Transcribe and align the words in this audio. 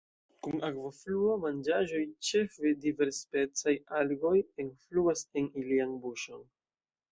Kun 0.45 0.61
akvofluo 0.69 1.35
manĝaĵoj, 1.43 2.01
ĉefe 2.29 2.71
diversspecaj 2.87 3.75
algoj, 4.01 4.33
enfluas 4.67 5.25
en 5.43 5.53
ilian 5.63 5.97
buŝon. 6.09 6.45